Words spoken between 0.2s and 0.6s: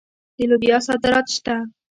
د